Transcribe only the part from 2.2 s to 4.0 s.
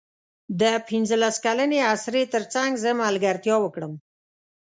تر څنګ زه ملګرتیا وکړم.